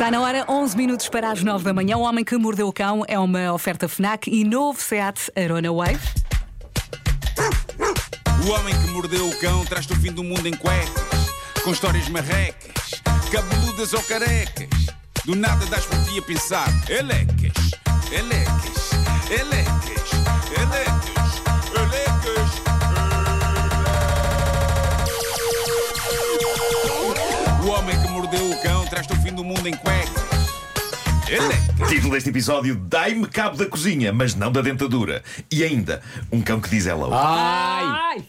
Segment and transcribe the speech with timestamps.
[0.00, 1.98] Está na hora, 11 minutos para as 9 da manhã.
[1.98, 6.00] O Homem que Mordeu o Cão é uma oferta FNAC e novo SEAT Arona Wave.
[8.46, 11.28] O homem que mordeu o cão traz-te o fim do mundo em cuecas,
[11.62, 14.70] com histórias marrecas, cabeludas ou carecas.
[15.26, 17.52] Do nada das por ti a pensar, elecas,
[18.10, 18.90] elecas,
[19.30, 20.10] elecas,
[20.58, 21.19] elecas,
[28.30, 30.22] mordeu o cão traz-te o fim do mundo em cuecas.
[31.28, 31.88] Elecas.
[31.88, 35.22] Título deste episódio: Dai-me cabo da cozinha, mas não da dentadura.
[35.50, 37.10] E ainda, um cão que diz hello.
[37.12, 38.24] Ai!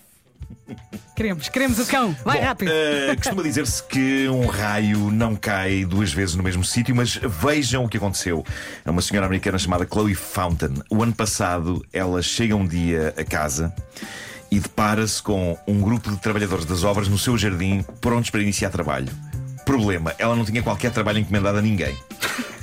[1.15, 2.15] Queremos, queremos o cão.
[2.25, 2.71] Vai Bom, rápido.
[2.71, 7.85] eh, costuma dizer-se que um raio não cai duas vezes no mesmo sítio, mas vejam
[7.85, 8.43] o que aconteceu
[8.83, 10.73] a uma senhora americana chamada Chloe Fountain.
[10.89, 13.71] O ano passado, ela chega um dia a casa
[14.49, 18.71] e depara-se com um grupo de trabalhadores das obras no seu jardim, prontos para iniciar
[18.71, 19.09] trabalho.
[19.71, 21.95] Problema, ela não tinha qualquer trabalho encomendado a ninguém.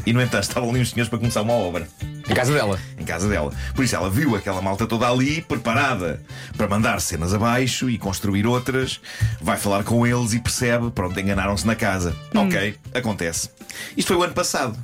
[0.04, 1.88] E, no entanto, estavam ali os senhores para começar uma obra
[2.28, 2.78] Em casa dela.
[2.98, 3.50] em casa dela.
[3.74, 6.22] Por isso ela viu aquela malta toda ali, preparada
[6.54, 9.00] para mandar cenas abaixo e construir outras.
[9.40, 12.14] Vai falar com eles e percebe, pronto, enganaram-se na casa.
[12.34, 13.48] Ok, acontece.
[13.96, 14.78] Isto foi o ano passado.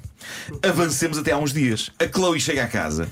[0.67, 1.91] Avancemos até há uns dias.
[2.01, 3.07] A Chloe chega à casa,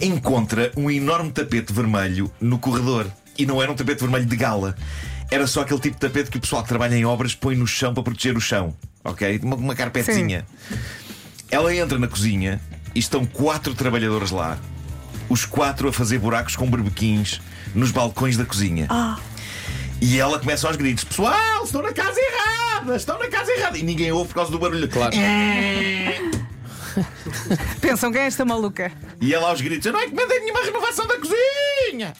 [0.00, 3.06] encontra um enorme tapete vermelho no corredor.
[3.36, 4.74] E não era um tapete vermelho de gala.
[5.30, 7.66] Era só aquele tipo de tapete que o pessoal que trabalha em obras põe no
[7.66, 8.74] chão para proteger o chão.
[9.04, 9.40] Ok?
[9.42, 10.44] Uma, uma carpetezinha.
[11.50, 12.60] Ela entra na cozinha
[12.94, 14.58] e estão quatro trabalhadores lá,
[15.28, 17.40] os quatro a fazer buracos com berbequins
[17.74, 18.88] nos balcões da cozinha.
[20.00, 23.78] E ela começa aos gritos: Pessoal, estão na casa errada, estão na casa errada.
[23.78, 24.88] E ninguém ouve por causa do barulho.
[24.88, 25.14] Claro.
[27.80, 28.90] Pensam quem é esta maluca?
[29.20, 32.14] E ela aos gritos: Eu não encomendei nenhuma renovação da cozinha.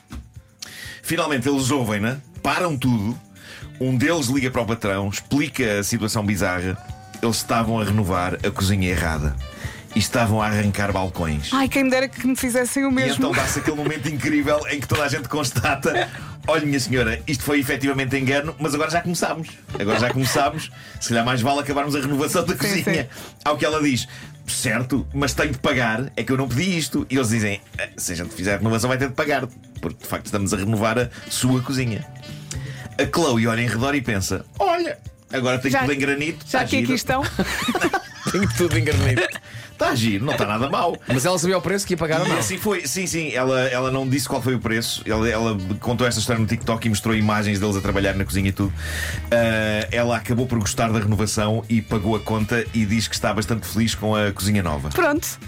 [1.02, 3.18] Finalmente eles ouvem-na, param tudo.
[3.80, 6.76] Um deles liga para o patrão, explica a situação bizarra.
[7.22, 9.34] Eles estavam a renovar a cozinha errada
[9.94, 11.50] e estavam a arrancar balcões.
[11.52, 13.16] Ai, quem me dera que me fizessem o E mesmo.
[13.16, 16.08] então dá-se aquele momento incrível em que toda a gente constata:
[16.46, 19.48] olha, minha senhora, isto foi efetivamente engano, mas agora já começámos.
[19.78, 20.70] Agora já começámos.
[21.00, 22.84] Se calhar mais vale acabarmos a renovação da cozinha.
[22.84, 23.34] sim.
[23.44, 24.06] Ao que ela diz:
[24.52, 27.06] certo, mas tenho de pagar, é que eu não pedi isto.
[27.10, 29.46] E eles dizem: "Ah, se a gente fizer a renovação, vai ter de pagar,
[29.80, 32.06] porque de facto estamos a renovar a sua cozinha.
[32.98, 34.98] A Chloe olha em redor e pensa: olha,
[35.32, 36.44] agora tenho Já- tudo em granito.
[36.48, 37.22] Já que aqui estão.
[38.30, 39.22] Tenho tudo engarnido.
[39.72, 40.94] Está a giro, não está nada mal.
[41.08, 42.36] Mas ela sabia o preço que ia pagar ou não?
[42.38, 45.02] assim foi, sim, sim, ela, ela não disse qual foi o preço.
[45.06, 48.50] Ela, ela contou esta história no TikTok e mostrou imagens deles a trabalhar na cozinha
[48.50, 48.72] e tudo.
[49.30, 53.32] Ah, ela acabou por gostar da renovação e pagou a conta e diz que está
[53.32, 54.90] bastante feliz com a cozinha nova.
[54.90, 55.38] Pronto.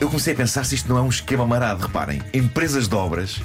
[0.00, 1.86] Eu comecei a pensar se isto não é um esquema marado.
[1.86, 3.40] Reparem, empresas de obras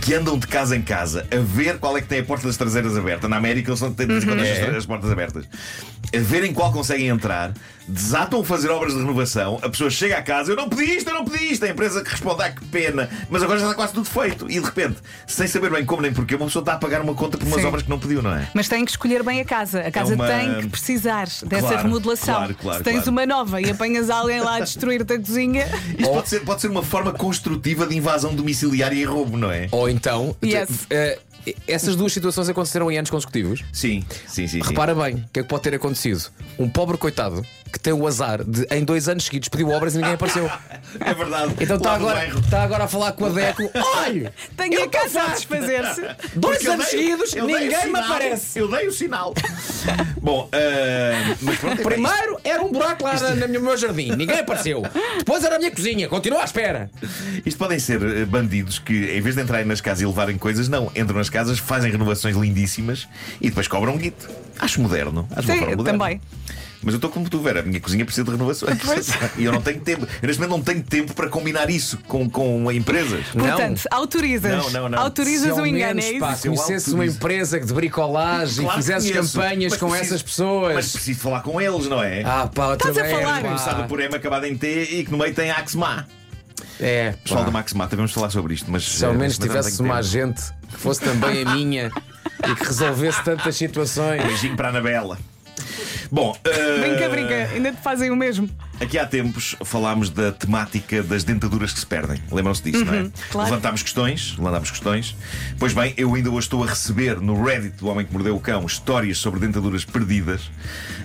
[0.00, 2.56] que andam de casa em casa a ver qual é que tem a porta das
[2.56, 3.28] traseiras aberta.
[3.28, 4.76] Na América eles são têm de quando É.
[4.76, 5.44] as portas abertas.
[6.14, 7.52] A verem qual conseguem entrar,
[7.86, 11.08] desatam a fazer obras de renovação, a pessoa chega à casa, eu não pedi isto,
[11.08, 11.64] eu não pedi isto.
[11.64, 14.46] A empresa que responde, ah, que pena, mas agora já está quase tudo feito.
[14.50, 14.96] E de repente,
[15.26, 17.60] sem saber bem como nem porquê, uma pessoa está a pagar uma conta por umas
[17.60, 17.66] Sim.
[17.66, 18.48] obras que não pediu, não é?
[18.54, 19.80] Mas tem que escolher bem a casa.
[19.80, 22.34] A casa uma- tem que precisar dessa Claro, remodelação.
[22.34, 23.10] claro, claro, Se tens claro.
[23.10, 25.66] uma nova e apanhas alguém lá a destruir-te a cozinha.
[25.98, 29.68] Isto pode ser, pode ser uma forma construtiva de invasão domiciliária e roubo, não é?
[29.72, 30.86] Ou então, Yes.
[30.90, 31.18] eh,
[31.66, 33.64] essas duas situações aconteceram em anos consecutivos.
[33.72, 34.62] Sim, sim, sim.
[34.62, 34.62] sim.
[34.62, 36.30] Repara bem, o que é que pode ter acontecido?
[36.58, 39.98] Um pobre coitado que tem o azar de, em dois anos seguidos, pediu obras e
[39.98, 40.50] ninguém apareceu.
[41.00, 41.54] É verdade.
[41.60, 43.70] Então está agora, está agora a falar com a Deco.
[43.74, 44.32] Olha!
[44.56, 46.00] Tenho a casa a desfazer-se.
[46.34, 48.02] Dois Porque anos dei- seguidos, ninguém me sinal.
[48.04, 48.58] aparece.
[48.58, 49.34] Eu dei o sinal.
[50.20, 50.48] Bom,
[51.42, 54.82] mas pronto, é Primeiro era um buraco lá na- no meu jardim, ninguém apareceu.
[55.18, 56.90] Depois era a minha cozinha, continua à espera.
[57.02, 60.36] isto, isto podem ser eh, bandidos que, em vez de entrarem nas casas e levarem
[60.38, 63.08] coisas, não, entram nas casas, fazem renovações lindíssimas
[63.40, 64.28] e depois cobram um guito.
[64.58, 65.28] Acho moderno.
[65.30, 65.84] Acho uma Sim, moderna.
[65.84, 66.20] também.
[66.82, 67.60] Mas eu estou como tu, Vera.
[67.60, 68.78] A minha cozinha precisa de renovações.
[69.36, 70.06] e eu não tenho tempo.
[70.22, 73.26] Eu neste momento não tenho tempo para combinar isso com, com empresas.
[73.32, 74.52] Portanto, autorizas.
[74.52, 74.98] Não, não, não.
[74.98, 76.46] Autorizas Se o ao engano, é pá, isso?
[76.46, 80.74] Eu conhecesses uma empresa de bricolagem Claro e conheço, campanhas com preciso- essas pessoas.
[80.74, 82.22] Mas preciso falar com eles, não é?
[82.24, 83.42] Ah, pá, Estás a vez, falar?
[83.42, 83.48] pá.
[83.48, 86.06] Começado por M acabado em T e que no meio tem Axma.
[86.80, 88.70] É, Pessoal da Maximata, vamos falar sobre isto.
[88.70, 91.90] Mas, Se ao eh, menos não tivesse uma agente que fosse também a minha
[92.48, 94.22] e que resolvesse tantas situações.
[94.22, 95.18] Beijinho para a Anabela.
[96.10, 97.34] Bom, eh, Brinca, brinca.
[97.54, 98.48] Ainda te fazem o mesmo.
[98.80, 102.22] aqui há tempos falámos da temática das dentaduras que se perdem.
[102.30, 103.10] Lembram-se disso, não é?
[103.30, 103.50] claro.
[103.50, 105.16] Levantámos questões, levantámos questões.
[105.58, 108.40] Pois bem, eu ainda hoje estou a receber no Reddit do Homem que Mordeu o
[108.40, 110.50] Cão histórias sobre dentaduras perdidas.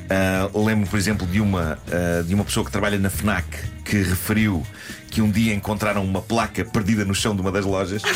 [0.10, 3.46] Ah, lembro, por exemplo, de uma, ah, de uma pessoa que trabalha na FNAC
[3.84, 4.66] que referiu
[5.10, 8.02] que um dia encontraram uma placa perdida no chão de uma das lojas.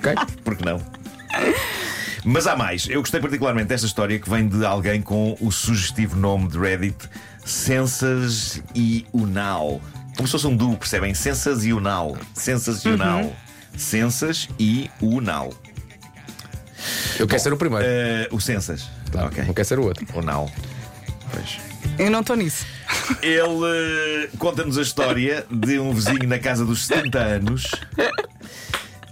[0.00, 0.14] Ok?
[0.42, 0.80] Porque não?
[2.24, 2.86] Mas há mais.
[2.88, 7.08] Eu gostei particularmente desta história que vem de alguém com o sugestivo nome de Reddit
[7.44, 9.80] Sensas e Unal.
[10.16, 11.14] Como se fosse um duo, percebem?
[11.14, 12.16] Sensas e Unal.
[12.34, 13.34] Sensas e Unal.
[13.76, 15.52] Sensas e Unal.
[17.18, 17.84] Eu quero ser o primeiro.
[17.86, 18.88] Eh, o Sensas.
[19.10, 19.44] Tá, ok.
[19.44, 20.06] Não quero ser o outro.
[20.14, 20.50] Unal.
[21.32, 21.58] Pois.
[21.98, 22.66] Eu não estou nisso.
[23.22, 27.70] Ele eh, conta-nos a história de um vizinho na casa dos 70 anos.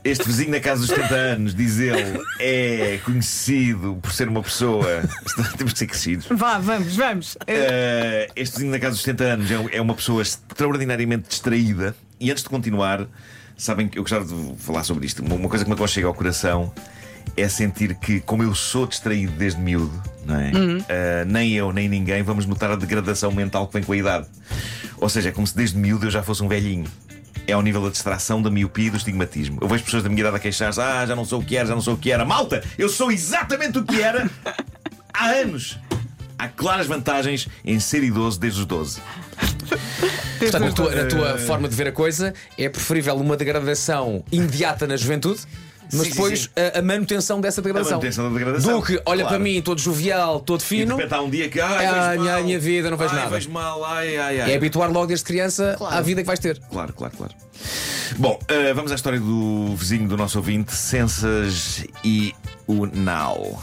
[0.09, 5.03] Este vizinho na casa dos 70 anos, diz ele, é conhecido por ser uma pessoa.
[5.59, 6.27] Temos de ser crescidos.
[6.31, 7.35] Vá, vamos, vamos.
[7.35, 11.95] Uh, este vizinho na casa dos 70 anos é, é uma pessoa extraordinariamente distraída.
[12.19, 13.07] E antes de continuar,
[13.55, 15.23] sabem que eu gostava de falar sobre isto.
[15.23, 16.73] Uma coisa que me aconchega ao coração
[17.37, 21.23] é sentir que, como eu sou distraído desde miúdo, é?
[21.23, 24.27] Uh, nem eu, nem ninguém vamos notar a degradação mental que vem com a idade.
[24.97, 26.87] Ou seja, é como se desde miúdo eu já fosse um velhinho.
[27.49, 29.59] É ao nível da distração, da miopia e do estigmatismo.
[29.63, 31.67] Eu vejo pessoas da minha idade a queixar-se: ah, já não sou o que era,
[31.67, 32.23] já não sou o que era.
[32.23, 34.31] Malta, eu sou exatamente o que era
[35.15, 35.79] há anos.
[36.39, 39.01] Há claras vantagens em ser idoso desde os 12.
[40.39, 44.97] Portanto, na tua, tua forma de ver a coisa, é preferível uma degradação imediata na
[44.97, 45.41] juventude.
[45.93, 46.49] Mas Sim, depois sim.
[46.75, 47.93] A, a manutenção dessa degradação.
[47.99, 48.79] manutenção da degradação.
[48.81, 49.29] Do que olha Claro.
[49.29, 52.09] para mim todo jovial, todo E de fino, repente há um dia que ai, Ah,
[52.11, 52.45] vejo minha- mal.
[52.45, 53.31] minha vida, não vejo ai, nada.
[53.31, 54.53] vejo mal, ai, ai, ai.
[54.53, 56.59] é habituar logo desde criança à vida que vais ter.
[56.71, 57.35] Claro, claro, claro.
[58.19, 62.35] Bom, eh, vamos à história do vizinho do nosso ouvinte, Sensas e
[62.67, 63.63] Unal.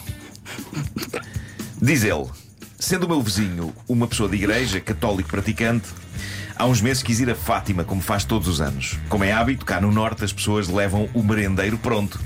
[1.82, 2.26] Diz ele:
[2.80, 5.88] sendo o meu vizinho uma pessoa de igreja, católico praticante,
[6.56, 8.98] há uns meses quis ir a Fátima, como faz todos os anos.
[9.10, 12.20] Como é hábito, cá no norte as pessoas levam o merendeiro pronto,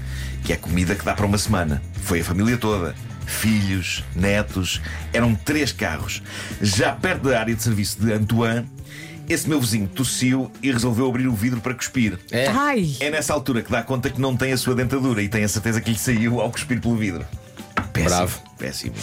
[0.44, 1.82] que é comida que dá para uma semana.
[2.04, 2.96] Foi a família toda.
[3.26, 4.82] Filhos, netos,
[5.14, 6.24] eram três carros.
[6.62, 8.66] Já perto da área de serviço de Antoine,
[9.28, 12.18] esse meu vizinho tossiu e resolveu abrir o vidro para cuspir.
[12.32, 12.48] É.
[12.48, 15.44] Ai, É nessa altura que dá conta que não tem a sua dentadura e tem
[15.44, 17.24] a certeza que lhe saiu ao cuspir pelo vidro.
[17.94, 18.10] Péssimo.
[18.10, 18.49] Bravo.
[18.60, 18.94] Péssimo.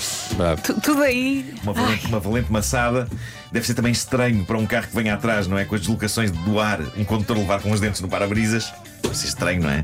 [0.62, 1.54] Tu- tudo aí.
[1.62, 3.08] Uma valente, uma valente maçada
[3.50, 5.64] deve ser também estranho para um carro que vem atrás, não é?
[5.64, 8.70] Com as deslocações do ar, um condutor levar com os dentes no para-brisas.
[9.02, 9.82] Deve ser estranho, não é?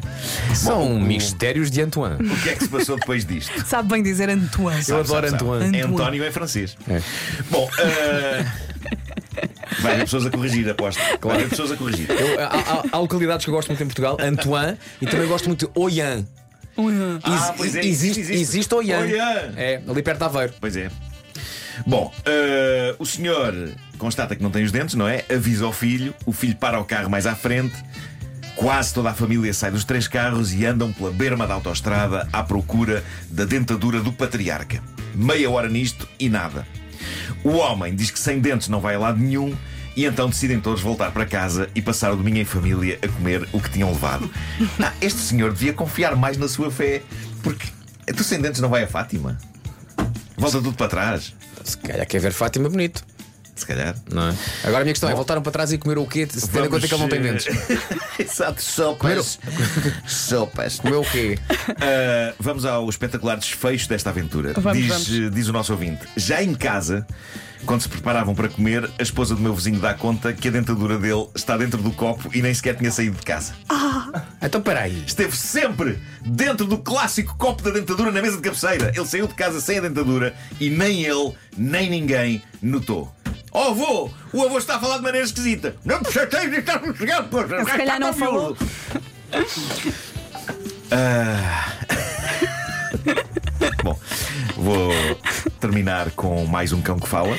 [0.55, 2.17] São Bom, mistérios de Antoine.
[2.17, 3.51] O que é que se passou depois disto?
[3.67, 4.83] Sabe bem dizer Antoine.
[4.85, 5.35] Sabe, adoro sabe, sabe.
[5.45, 5.65] Antoine.
[5.79, 5.95] É Antoine.
[6.03, 6.77] António é francês.
[6.89, 7.01] É.
[7.51, 8.47] Bom, uh...
[9.81, 11.01] vai haver pessoas a corrigir, aposto.
[11.23, 12.11] Vai haver pessoas a corrigir.
[12.11, 15.47] Eu- há, há- há localidades que eu gosto muito em Portugal, Antoine, e também gosto
[15.47, 16.27] muito de Oyan.
[17.23, 18.41] Ah, pois é, existe, existe.
[18.41, 19.01] existe Oyan.
[19.01, 19.53] Oian.
[19.57, 20.55] É, ali perto de Aveiro.
[20.61, 20.91] Pois é.
[21.87, 23.55] Bom, eh, o senhor
[23.99, 25.25] constata que não tem os dentes, não é?
[25.33, 27.75] Avisa ao filho, o filho para o carro mais à frente.
[28.55, 32.43] Quase toda a família sai dos três carros e andam pela berma da autoestrada à
[32.43, 34.83] procura da dentadura do patriarca.
[35.15, 36.67] Meia hora nisto e nada.
[37.43, 39.57] O homem diz que sem dentes não vai a lado nenhum
[39.97, 43.49] e então decidem todos voltar para casa e passar o domingo em família a comer
[43.53, 44.31] o que tinham levado.
[44.83, 47.03] Ah, este senhor devia confiar mais na sua fé,
[47.43, 47.69] porque
[48.17, 49.39] tu sem dentes não vai a Fátima.
[50.37, 53.05] Volta tudo para trás, Se calhar quer ver Fátima bonito,
[53.55, 53.95] se calhar.
[54.11, 54.35] não é?
[54.65, 56.27] Agora a minha questão é: voltaram para trás e comeram o quê?
[56.31, 57.47] Se tendo em conta que ele não tem dentes.
[58.19, 59.39] Exato, sopas.
[60.07, 60.79] sopas.
[60.79, 61.39] Comeu o quê?
[61.51, 64.55] Uh, vamos ao espetacular desfecho desta aventura.
[64.57, 65.35] Vamos, diz, vamos.
[65.35, 67.07] diz o nosso ouvinte: já em casa.
[67.65, 70.99] Quando se preparavam para comer, a esposa do meu vizinho dá conta que a dentadura
[70.99, 73.55] dele está dentro do copo e nem sequer tinha saído de casa.
[74.43, 75.05] Então peraí.
[75.07, 78.91] Esteve sempre dentro do clássico copo da dentadura na mesa de cabeceira.
[78.93, 83.15] Ele saiu de casa sem a dentadura e nem ele, nem ninguém notou.
[83.55, 85.77] Oh avô, o avô está a falar de maneira esquisita.
[85.85, 87.65] Não me chateis de estar sossegado, poxa.
[87.65, 88.57] Se calhar não falou.
[90.91, 91.73] Ah.
[93.85, 93.99] Bom,
[94.57, 94.93] vou
[95.61, 97.37] terminar com mais um cão que fala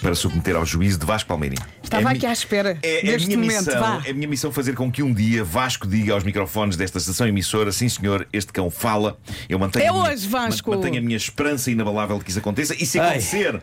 [0.00, 1.62] para submeter ao juízo de Vasco Palmeirinho.
[1.82, 4.02] Estava É a aqui mi- à espera, É, é a minha momento, missão, vá.
[4.06, 7.26] é a minha missão fazer com que um dia Vasco diga aos microfones desta estação
[7.26, 9.18] emissora: sim, senhor, este cão fala.
[9.48, 10.70] Eu mantenho, É a minha, hoje, Vasco.
[10.70, 12.74] mantenho a minha esperança inabalável de que isso aconteça.
[12.74, 13.08] E se Ai.
[13.10, 13.60] acontecer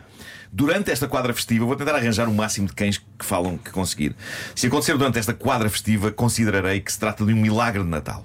[0.52, 4.14] durante esta quadra festiva, vou tentar arranjar o máximo de cães que falam que conseguir.
[4.54, 8.24] Se acontecer durante esta quadra festiva, considerarei que se trata de um milagre de Natal.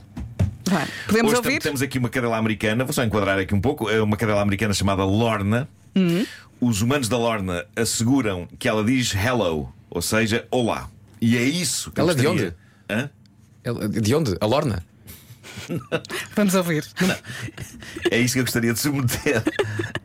[1.07, 1.61] Podemos Hoje ouvir?
[1.61, 4.73] temos aqui uma cadela americana, vou só enquadrar aqui um pouco, é uma cadela americana
[4.73, 5.67] chamada Lorna.
[5.95, 6.25] Uhum.
[6.59, 10.89] Os humanos da Lorna asseguram que ela diz hello, ou seja, olá.
[11.19, 12.55] E é isso que eu Ela de gostaria- onde?
[12.89, 13.09] Hã?
[13.63, 14.35] Ela- De onde?
[14.39, 14.83] A Lorna?
[16.35, 16.85] Vamos ouvir.
[18.09, 19.43] É isso que eu gostaria de submeter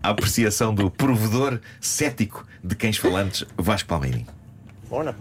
[0.03, 4.27] à apreciação do provedor cético de cães falantes, Vasco Palmeirinho.
[4.91, 5.17] Lorna,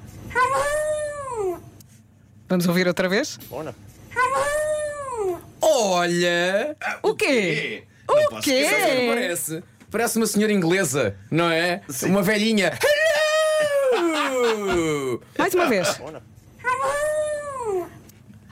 [2.47, 3.39] Vamos ouvir outra vez?
[3.49, 3.73] Lorna.
[5.61, 6.75] Olha!
[7.01, 7.83] O quê?
[8.07, 8.65] Não O posso quê?
[8.65, 9.63] o que parece?
[9.95, 11.79] Parece uma senhora inglesa, não é?
[12.03, 12.77] Uma velhinha.
[13.93, 15.21] Hello!
[15.37, 16.01] Mais uma vez.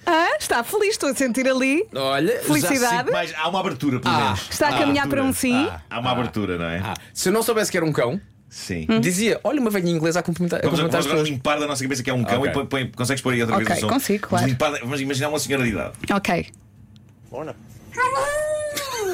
[0.05, 1.85] Ah, está feliz, estou a sentir ali.
[1.93, 3.11] Olha, já Felicidade.
[3.11, 4.47] Mas há uma abertura, pelo Ah, menos.
[4.51, 5.21] Está a Há caminhar abertura.
[5.23, 5.69] para um sim.
[5.89, 6.77] Há uma abertura, não é?
[6.81, 8.87] Ah, se eu não soubesse que era um cão, Sim.
[9.01, 11.37] Dizia: Olha, uma velhinha inglesa a cumprimentar, a Vamos, cumprimentar vamos as agora pessoas.
[11.37, 12.51] limpar da nossa cabeça que é um cão Ok.
[12.51, 13.89] e põe, põe- consegues pôr aí outra vez Ok, o som?
[13.89, 14.47] consigo, Vamos claro.
[14.47, 15.91] limpar- vamos imaginar uma senhora de idade.
[16.09, 16.51] Ok,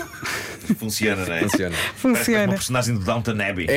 [0.80, 1.42] Funciona, não é?
[1.42, 1.76] Funciona.
[1.76, 2.54] Parece, parece uma funciona.
[2.54, 3.68] personagem do Downton Abbey.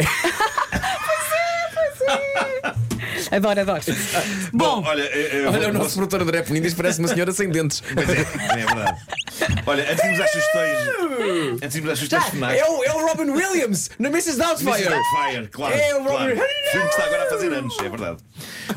[3.30, 3.80] Adoro, adoro.
[4.52, 7.32] Bom, olha, eh, eh, Olha, vou- o nosso vou- produtor André Penindas parece uma senhora
[7.32, 7.82] sem dentes.
[7.94, 8.98] Pois é, é verdade.
[9.66, 10.78] Olha, antes de irmos às sugestões.
[11.62, 12.58] Antes de irmos às sugestões finais.
[12.60, 14.22] É o, é o Robin Williams na Mrs.
[14.32, 14.38] Mrs.
[14.38, 14.88] Doubtfire.
[14.88, 15.74] Doubtfire, claro.
[15.74, 16.30] É o claro.
[16.30, 18.16] Robert- Filme que está agora a fazer anos, é verdade.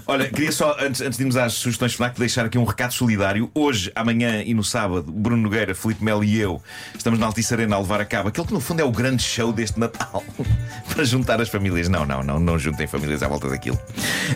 [0.08, 3.50] Olha, queria só, antes, antes de irmos às sugestões FNAC, deixar aqui um recado solidário.
[3.56, 6.62] Hoje, amanhã e no sábado, Bruno Nogueira, Filipe Melo e eu
[6.96, 9.24] estamos na Altice Arena a levar a cabo aquele que no fundo é o grande
[9.24, 10.24] show deste Natal
[10.94, 11.88] para juntar as famílias.
[11.88, 13.80] Não, não, não, não juntem famílias à volta daquilo.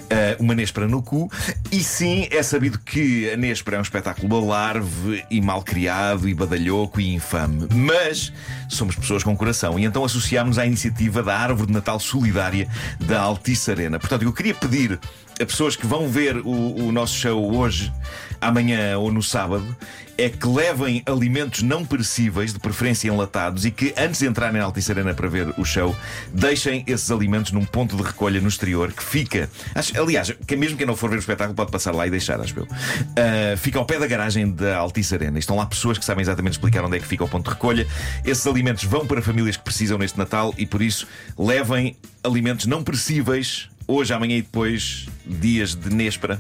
[0.10, 1.30] Ah, uma Nespera no cu.
[1.72, 6.34] E sim, é sabido que a Nespera é um espetáculo alarve e mal criado e
[6.34, 7.68] badalhoco e infame.
[7.74, 8.34] Mas
[8.68, 12.68] somos pessoas com coração e então associámos à iniciativa da Árvore de Natal Solidária
[13.00, 14.00] da Altice Arena.
[14.00, 15.00] Portanto, eu queria pedir
[15.42, 17.94] a pessoas que vão ver o, o nosso show hoje,
[18.42, 19.76] amanhã ou no sábado,
[20.18, 24.66] é que levem alimentos não perecíveis, de preferência enlatados, e que antes de entrarem na
[24.66, 25.96] Altice Arena para ver o show,
[26.34, 29.50] deixem esses alimentos num ponto de recolha no exterior que fica.
[29.74, 32.42] acho- aliás, que mesmo quem não for ver o espetáculo pode passar lá e deixar,
[32.42, 32.68] acho eu.
[32.72, 35.40] Ah, fica ao pé da garagem da Altice Arena.
[35.40, 37.88] Estão lá pessoas que sabem exatamente explicar onde é que fica o ponto de recolha.
[38.26, 42.84] Esses alimentos vão para famílias que precisam neste Natal e por isso levem alimentos não
[42.84, 46.40] perecíveis hoje, amanhã e depois, dias de Nespera,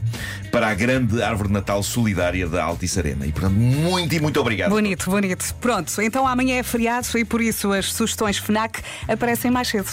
[0.51, 3.25] para a grande árvore de Natal solidária da Altice Arena.
[3.25, 4.69] E portanto, muito e muito obrigado.
[4.69, 5.55] Bonito, bonito.
[5.55, 9.89] Pronto, então amanhã é feriado e por isso as sugestões FNAC aparecem mais cedo.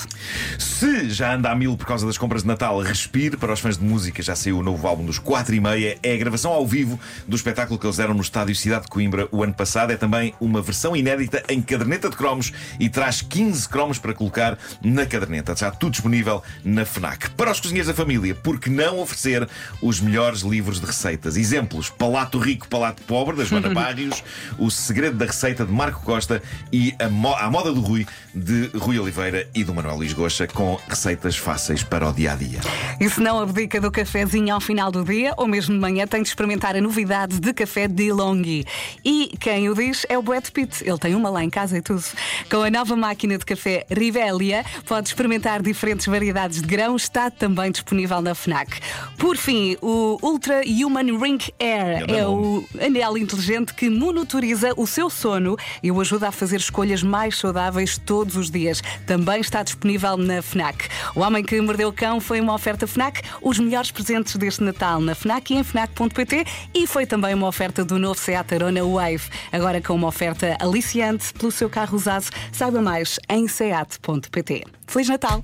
[0.59, 3.79] Se já anda a mil por causa das compras de Natal, respire para os fãs
[3.79, 4.23] de música.
[4.23, 5.99] Já saiu o novo álbum dos 4 e meia.
[6.03, 9.29] É a gravação ao vivo do espetáculo que eles deram no estádio Cidade de Coimbra
[9.33, 9.93] o ano passado.
[9.93, 14.59] É também uma versão inédita em caderneta de cromos e traz 15 cromos para colocar
[14.83, 15.53] na caderneta.
[15.53, 17.31] Está tudo disponível na FNAC.
[17.31, 19.49] Para os cozinheiros da família, por que não oferecer
[19.81, 21.37] os melhores livros de receitas?
[21.37, 24.23] Exemplos: Palato Rico, Palato Pobre, da Joana Barrios,
[24.59, 28.71] O Segredo da Receita, de Marco Costa e A, Mo a Moda do Rui, de
[28.75, 32.61] Rui Oliveira e do Manuel Luís Goxa, com receitas fáceis para o dia a dia.
[33.00, 36.23] E se não abdica do cafezinho ao final do dia, ou mesmo de manhã, tem
[36.23, 38.65] de experimentar a novidade de café de Longhi.
[39.05, 40.83] E quem o diz é o Brad Pitt.
[40.85, 42.05] Ele tem uma lá em casa e tudo.
[42.50, 47.03] Com a nova máquina de café Rivelia, pode experimentar diferentes variedades de grãos.
[47.03, 48.81] Está também disponível na FNAC.
[49.19, 52.66] Por fim, o Ultra Human Ring Air é nome.
[52.78, 57.38] o anel inteligente que monitoriza o seu sono e o ajuda a fazer escolhas mais
[57.38, 58.83] saudáveis todos os dias.
[59.07, 60.88] Também está disponível na FNAC.
[61.14, 65.00] O Homem que Mordeu o Cão foi uma oferta FNAC, os melhores presentes deste Natal
[65.00, 69.23] na FNAC e em FNAC.pt e foi também uma oferta do novo Seat Arona Wave,
[69.52, 72.26] agora com uma oferta aliciante pelo seu carro usado.
[72.52, 74.64] Saiba mais em seat.pt.
[74.87, 75.43] Feliz Natal!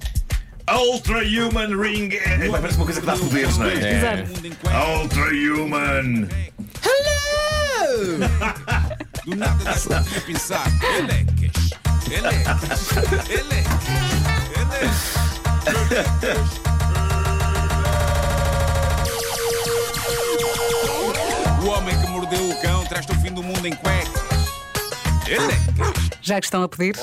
[0.71, 2.15] Ultra Human Ring.
[2.15, 3.73] É, parece uma coisa que dá poderes, não é?
[3.73, 4.31] Cuecas.
[5.01, 6.29] Ultra Human.
[9.25, 10.67] Do nada das ti a pensar.
[10.97, 11.71] Elecas,
[12.11, 12.89] elecas,
[13.31, 14.03] elecas,
[15.67, 16.61] elecas.
[21.63, 24.23] O homem que mordeu o cão traz-te o fim do mundo em cuecas.
[25.29, 26.11] Elecas.
[26.21, 26.97] Já que estão a pedir?